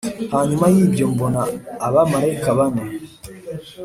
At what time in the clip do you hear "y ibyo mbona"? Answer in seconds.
0.73-1.41